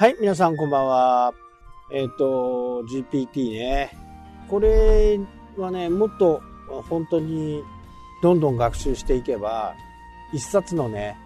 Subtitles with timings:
[0.00, 1.34] はい、皆さんこんばんは。
[1.92, 3.94] えっ、ー、と、GPT ね。
[4.48, 5.20] これ
[5.58, 6.40] はね、もっと
[6.88, 7.62] 本当に
[8.22, 9.74] どんどん学習していけば、
[10.32, 11.18] 一冊のね、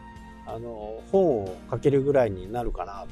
[0.44, 3.06] あの、本を書けるぐらいになるかな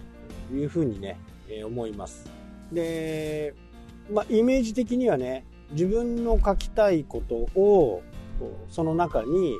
[0.49, 1.17] というふうにね、
[1.49, 2.29] えー、思います。
[2.73, 3.55] で、
[4.13, 8.03] まあ、イメージ的にはね、自分の書きたいことを、
[8.69, 9.57] その中に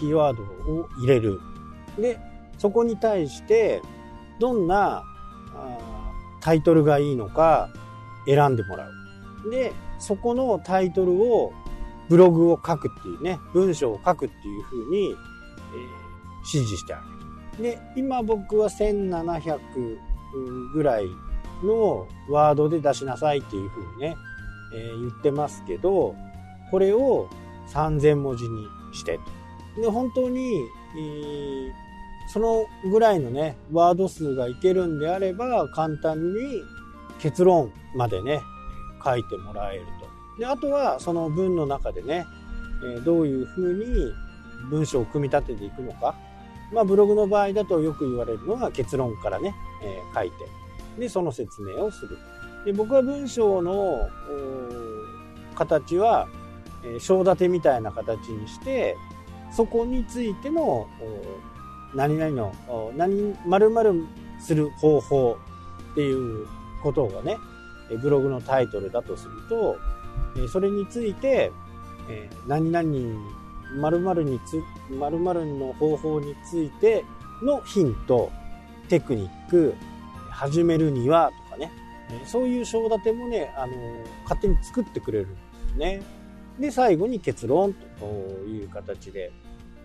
[0.00, 1.38] キーワードを入れる。
[1.96, 2.18] で、
[2.58, 3.80] そこに対して、
[4.40, 5.04] どんな
[6.40, 7.70] タイトルがいいのか
[8.26, 9.50] 選んでもらう。
[9.50, 11.52] で、そこのタイトルを
[12.08, 15.14] ブログを書くっていうね、文章を書くっていうふうに、えー、
[16.38, 17.02] 指示してあ
[17.58, 17.76] げる。
[17.76, 19.58] で、今僕は1700
[20.72, 21.06] ぐらい
[21.64, 24.16] のワードで出しなさいっていうふうにね、
[24.74, 26.14] えー、言ってますけど、
[26.70, 27.28] これを
[27.72, 29.18] 3000文字にして
[29.76, 29.82] と。
[29.82, 30.60] で、本当に、
[30.96, 31.45] えー、
[32.36, 36.62] そのぐらいのね、ワード数がいけるんであれば、簡単に
[37.18, 38.42] 結論までね、
[39.02, 39.86] 書いてもらえる
[40.36, 40.38] と。
[40.38, 42.26] で、あとはその文の中でね、
[42.94, 44.12] えどういうふうに
[44.68, 46.14] 文章を組み立てていくのか。
[46.74, 50.36] まあ、ブログの場合だとよく言われるのが結論からね、え書いて、
[50.98, 52.18] で、その説明をする。
[52.66, 54.10] で、僕は文章の
[55.54, 56.28] 形は、
[56.84, 58.94] え章立てみたいな形にして、
[59.50, 60.86] そこについての
[61.96, 62.54] 何々の
[62.94, 64.06] 何〇〇
[64.38, 65.38] する方法
[65.92, 66.46] っていう
[66.82, 67.38] ことがね
[68.02, 69.76] ブログのタイトルだとすると
[70.52, 71.50] それについて
[72.46, 72.88] 何々
[73.80, 77.04] 〇〇につ〇〇の方法について
[77.42, 78.30] のヒント
[78.88, 79.74] テクニック
[80.30, 81.72] 始めるにはとかね
[82.26, 83.72] そういう章立てもねあの
[84.24, 85.36] 勝手に作ってくれるんで
[85.72, 86.02] すね。
[86.60, 88.06] で最後に結論と
[88.46, 89.32] いう形で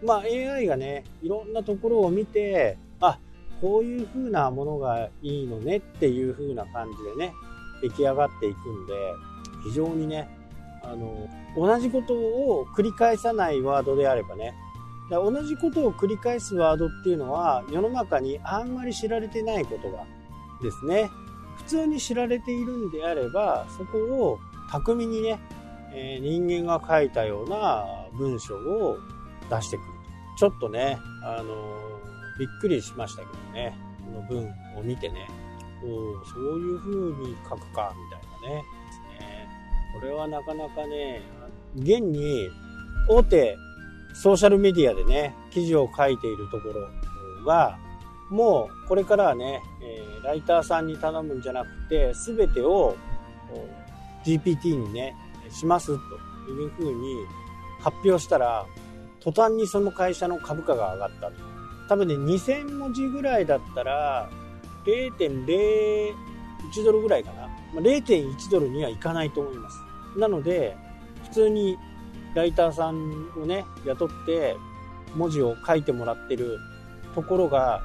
[0.03, 3.19] まあ AI がね、いろんなところを見て、あ、
[3.62, 7.34] こういう風なものがいいのねっていう風な感じでね、
[7.81, 8.94] 出来上がっていくんで、
[9.63, 10.29] 非常にね、
[10.84, 14.53] あの、同じことを繰り返さないワードであればね、
[15.09, 20.06] 同じことを繰り返すワードっていうのは世の中にあんまり知られてない言葉
[20.63, 21.09] ですね。
[21.57, 25.40] 普通に知られているんであれば、そこを巧みにね、
[25.94, 28.97] え、人間が書いたような文章を
[29.51, 29.88] 出してくる
[30.38, 31.78] ちょっとね、あの
[32.39, 35.28] びっくりしましたけどね、この文を見てね、
[35.84, 38.56] おそういう風に書くか、みたいなね。
[38.56, 38.63] ね。
[39.94, 41.22] これはなかなかね、
[41.75, 42.50] 現に
[43.07, 43.56] 大手
[44.13, 47.78] ソーシャルメディアでね、記事を書いているところが、
[48.29, 52.95] もうこれからはね、え、ライターさんに頼むんじゃなくて、すべてを
[54.23, 55.16] GPT にね、
[55.50, 55.94] しますと
[56.51, 57.25] いうふうに
[57.79, 58.66] 発表したら、
[59.22, 61.34] 途端にその会社の株価が上がったと。
[61.88, 64.30] 多分ね、2000文字ぐらいだったら、
[64.86, 66.14] 0.01
[66.84, 67.48] ドルぐらいかな。
[67.74, 69.78] ま0.1ドルにはいかないと思います。
[70.18, 70.76] なので、
[71.24, 71.78] 普通に
[72.34, 74.56] ライターさんをね、雇って
[75.16, 76.59] 文字を書いてもらってる
[77.14, 77.82] ところが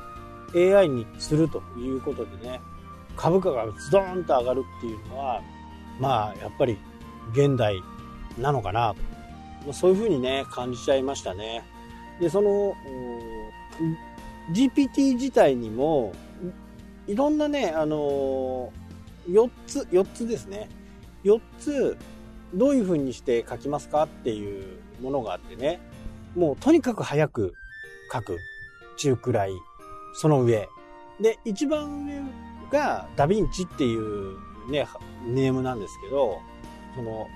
[0.54, 2.60] AI にするということでね、
[3.16, 5.40] 株価がズドーンと上がるっていうのは、
[6.00, 6.78] まあ、やっぱり
[7.32, 7.82] 現代
[8.38, 9.15] なのかなと
[9.72, 11.64] そういうふうにね、感じちゃいましたね。
[12.20, 12.74] で、その、
[14.52, 16.12] GPT 自体にも、
[17.06, 20.68] いろんなね、あのー、4つ、4つですね。
[21.24, 21.96] 4つ、
[22.54, 25.80] どういうふうにして書きますかっていうものがあってね。
[26.34, 27.54] もうとにかく早く
[28.12, 28.38] 書く。
[28.96, 29.52] 中くらい。
[30.14, 30.68] その上。
[31.20, 32.20] で、一番上
[32.70, 34.86] がダヴィンチっていうね、
[35.26, 36.40] ネームなんですけど、
[36.94, 37.26] その、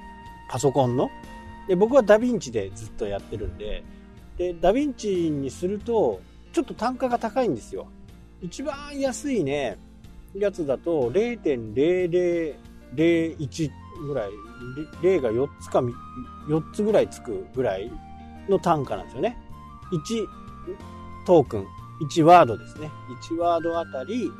[0.49, 1.11] パソコンの
[1.71, 3.85] で僕はダヴィンチでずっとやってるんで
[4.37, 6.21] でダヴィンチにすると
[6.53, 7.87] ちょっと単価が高いんですよ。
[8.43, 9.79] 一番安いね
[10.35, 13.71] やつだと0.0001
[14.05, 14.31] ぐらい
[15.01, 15.79] 0が4つか
[16.49, 17.89] 4つぐらいつくぐらい
[18.49, 19.39] の単価なんですよね。
[19.93, 20.27] 1
[21.25, 21.69] トークン。
[22.03, 22.91] 1ワードですね。
[23.31, 24.33] 1ワードあたり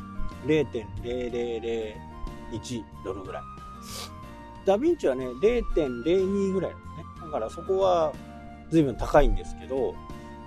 [0.47, 3.43] 0.0001ドルぐらい。
[4.67, 6.73] ダヴィンチはね0.02ぐらい。
[6.73, 6.79] だ
[7.31, 8.13] からそこは
[8.71, 9.95] 随分高いんですけど、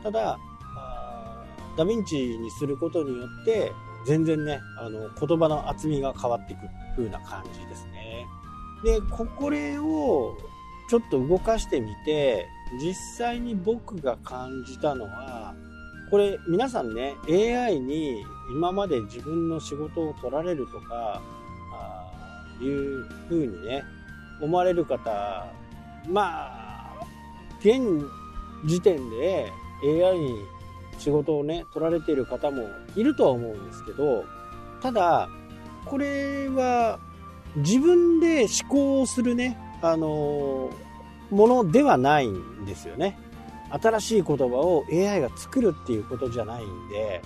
[0.04, 0.38] ただ、
[1.78, 3.72] ダヴィンチにすることによって、
[4.06, 6.62] 全然ね、あの、言葉の厚みが変わっていく
[6.96, 8.28] 風な感じですね。
[8.84, 9.02] で、
[9.38, 10.38] これを
[10.90, 12.48] ちょっと動かしてみて、
[12.82, 15.56] 実際に僕が感じたのは、
[16.12, 21.22] これ皆さんね、AI に今まで自分の仕事を取られるとか、
[21.74, 22.14] あ
[22.62, 23.84] いう風にね、
[24.42, 25.48] 思われる方、
[26.08, 26.63] まあ、
[27.64, 28.06] 現
[28.66, 29.52] 時点で
[29.84, 30.46] AI に
[30.98, 34.26] 仕事をね、取られている方もいるとは思うんですけど、
[34.82, 35.30] ただ、
[35.86, 37.00] これは
[37.56, 40.70] 自分で思考をするね、あの
[41.30, 43.18] ものではないんですよね。
[43.70, 47.22] 新しい言葉を AI が作るっていうことじゃないんで、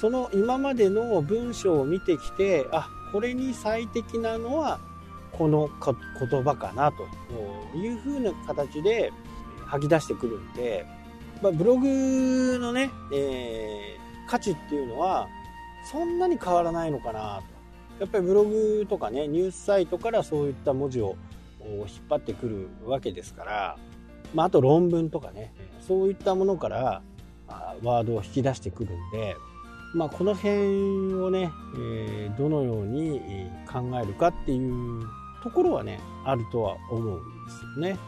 [0.00, 4.78] その今までの文章を見てきて、あ、これに最適なのは
[5.32, 5.70] この
[6.20, 7.06] 言葉かなと
[7.76, 9.12] いうふうな形で
[9.66, 10.86] 吐き出してくるんで、
[11.42, 15.28] まあ、ブログのね、えー、価値っていうのは
[15.90, 17.56] そんなに変わらないのかなと。
[18.00, 21.16] やっぱりブログとかね、ニュースサイトからそういった文字を
[21.60, 23.78] 引っ張ってくるわけですから、
[24.34, 25.54] まあ、あと論文とかね、
[25.86, 27.02] そういったものから
[27.82, 29.36] ワードを引き出してくるんで、
[29.94, 33.20] まあ、この辺をね、えー、どのように
[33.66, 35.02] 考えるかっていう
[35.42, 37.98] ところはね、あるとは思うんですよね。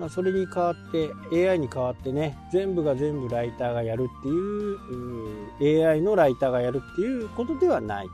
[0.00, 1.12] まあ、それに代わって
[1.50, 8.08] AI に代わってね全部が全部ライターがやるっていう AI のライターがやるっていうことではない。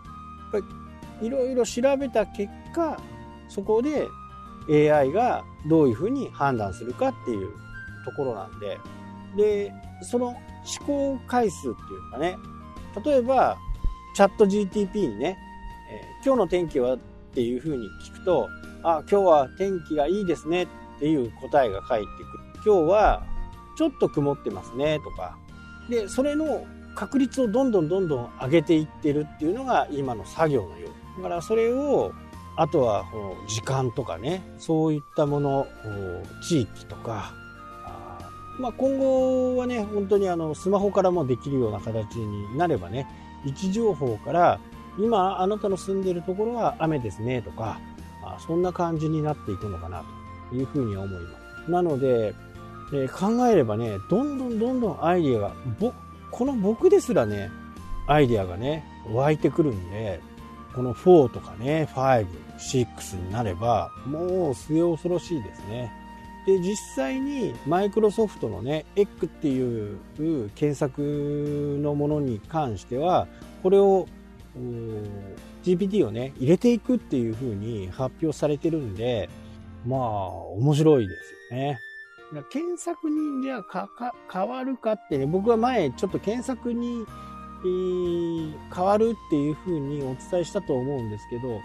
[1.22, 3.00] いろいろ調べた結果
[3.48, 4.08] そこで
[4.68, 7.48] AI がどういうふうに判断するかっていう
[8.04, 8.78] ところなんで。
[9.36, 9.72] で
[10.02, 10.38] その思
[10.86, 12.36] 考回数っていうかね
[13.04, 13.56] 例えば
[14.14, 15.38] チャット GTP にね、
[15.90, 16.98] えー、今日の天気はっ
[17.32, 18.48] ていうふうに聞くと
[18.82, 22.26] あ今日は天気がいいですねってていう答えが返ってくる。
[22.64, 23.22] 今日は
[23.76, 25.36] ちょっと曇ってますねとか。
[25.88, 26.64] で、それの
[26.94, 30.88] 確率をどんどんどんどん上げていってるっていうのが今の作業のよ
[31.18, 31.22] う。
[31.22, 32.12] だからそれを、
[32.56, 35.66] あとはこの時間とかね、そういったもの、
[36.42, 37.34] 地域とか、
[38.58, 43.06] まあ、今後はね、本当にあのスマホからもできるような形になればね、
[43.44, 44.58] 位置情報から
[44.98, 47.78] 今あなたの住んでるところは雨ですねとか、
[48.46, 50.06] そんな感じになっていくのかなと。
[50.52, 51.28] いうふうに思いま
[51.64, 51.70] す。
[51.70, 52.34] なので、
[52.92, 55.52] えー、考えればね、どんどんどんどんアイディアが、
[56.30, 57.50] この僕ですらね、
[58.06, 60.20] アイディアがね、湧いてくるんで、
[60.74, 62.26] この4とかね、5、
[62.58, 65.92] 6になれば、もう末恐ろしいですね。
[66.46, 69.98] で、実際にマイクロソフトのね、エックっていう
[70.54, 73.26] 検索のものに関しては、
[73.62, 74.06] これを
[75.64, 79.28] GPT をね、入れていくっていう風に発表されてるんで、
[79.86, 80.00] まあ、
[80.58, 81.78] 面白いですよね。
[82.50, 87.04] 検索にじゃあかか変わるかってね、僕は前ちょっと検索に、
[87.64, 91.60] えー、変わるっていう風にお伝えしたと思うんですけど、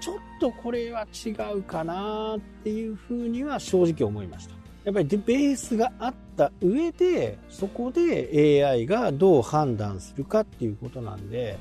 [0.00, 4.54] ちょっとこれは違うかなっていう風には正直思いました。
[4.84, 11.58] やっぱりベースがあった上で、そこで AI がどう判断するかっていうことなんで、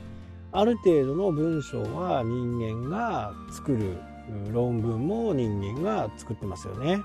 [0.51, 3.97] ある程度の文章は人間が作る
[4.51, 7.01] 論文も人間が作ってますよね。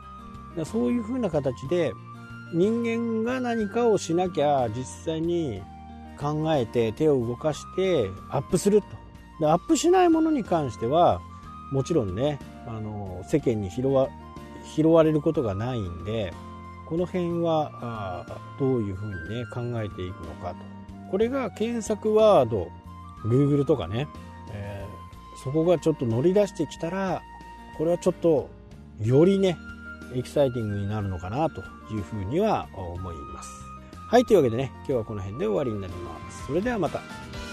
[0.64, 1.92] そういうふうな形で
[2.52, 5.62] 人間が何かをしなきゃ実際に
[6.18, 8.86] 考えて手を動かしてアップすると。
[9.40, 11.20] でアップしないものに関しては
[11.72, 14.08] もちろんねあの世間に拾わ
[14.74, 16.32] 拾われることがないんで
[16.86, 18.26] この辺はあ
[18.58, 20.56] どういうふうにね考えていくのかと。
[21.10, 22.68] これが検索ワード
[23.24, 24.06] Google とかね、
[25.42, 27.22] そこがちょっと乗り出してきたら
[27.78, 28.50] これはちょっと
[29.00, 29.56] よりね
[30.14, 33.50] エキサイティングになるのかなというふうには思います。
[33.96, 36.46] はいというわけでね今日はこの辺で終わりになります。
[36.46, 37.00] それではまた。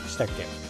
[0.07, 0.66] したっけ。